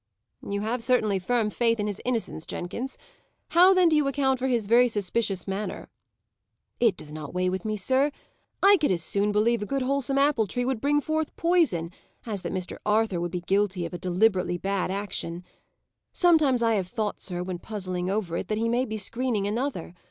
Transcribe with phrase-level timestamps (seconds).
[0.41, 2.97] "You have certainly firm faith in his innocence, Jenkins.
[3.49, 5.91] How then do you account for his very suspicious manner?"
[6.79, 8.09] "It does not weigh with me, sir.
[8.63, 11.91] I could as soon believe a good wholesome apple tree would bring forth poison,
[12.25, 12.77] as that Mr.
[12.83, 15.43] Arthur would be guilty of a deliberately bad action.
[16.11, 19.93] Sometimes I have thought, sir, when puzzling over it, that he may be screening another.